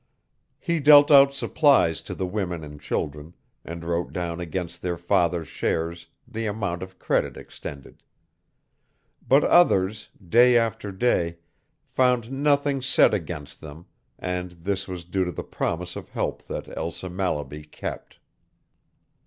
[0.57, 5.47] He dealt out supplies to the women and children, and wrote down against their fathers'
[5.47, 8.01] shares the amount of credit extended.
[9.27, 11.37] But others, day after day,
[11.83, 13.85] found nothing set against them,
[14.17, 18.17] and this was due to the promise of help that Elsa Mallaby kept.